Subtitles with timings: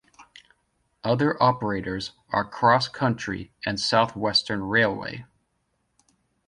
[1.03, 5.25] Other operators are CrossCountry and South Western Railway.